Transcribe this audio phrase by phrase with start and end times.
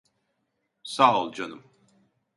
[0.83, 1.63] Sağ ol canım.